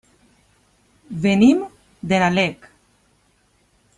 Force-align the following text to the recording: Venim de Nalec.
Venim 1.25 1.61
de 2.13 2.21
Nalec. 2.25 2.67